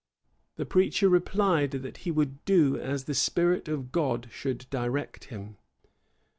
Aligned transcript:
The 0.55 0.65
preacher 0.65 1.07
replied, 1.09 1.69
that 1.73 1.97
he 1.97 2.09
would 2.09 2.43
do 2.43 2.75
as 2.75 3.03
the 3.03 3.13
Spirit 3.13 3.67
of 3.67 3.91
God 3.91 4.29
should 4.31 4.65
direct 4.71 5.25
him. 5.25 5.57